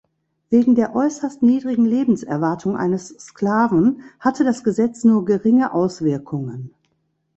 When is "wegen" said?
0.49-0.73